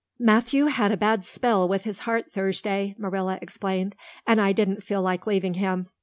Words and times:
"Matthew 0.17 0.65
had 0.65 0.91
a 0.91 0.97
bad 0.97 1.25
spell 1.27 1.67
with 1.67 1.83
his 1.83 1.99
heart 2.09 2.31
Thursday," 2.31 2.95
Marilla 2.97 3.37
explained, 3.39 3.95
"and 4.25 4.41
I 4.41 4.51
didn't 4.51 4.81
feel 4.81 5.03
like 5.03 5.27
leaving 5.27 5.53
him. 5.53 5.89